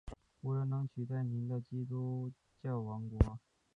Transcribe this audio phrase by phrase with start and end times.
[0.41, 2.31] 无人能取代您的基督
[2.63, 3.37] 教王国！